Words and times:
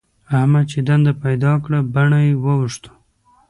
احمد 0.37 0.65
چې 0.71 0.79
دنده 0.87 1.13
پيدا 1.23 1.53
کړه؛ 1.63 1.79
بڼه 1.93 2.19
يې 2.25 2.33
واوښته. 2.43 2.91